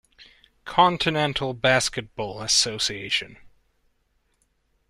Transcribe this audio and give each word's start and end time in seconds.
Continental 0.75 1.53
Basketball 1.53 2.41
Association 2.41 3.37